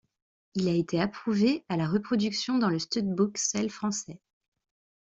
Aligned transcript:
Il 0.55 0.67
a 0.67 0.71
été 0.71 0.99
approuvé 0.99 1.63
à 1.69 1.77
la 1.77 1.85
reproduction 1.87 2.57
dans 2.57 2.69
le 2.71 2.79
stud-book 2.79 3.37
Selle 3.37 3.69
français. 3.69 4.19